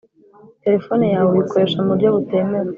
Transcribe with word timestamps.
Telefoni 0.63 1.05
yawe 1.13 1.29
uyikoresha 1.31 1.77
mu 1.85 1.89
buryo 1.91 2.09
butemewe 2.15 2.69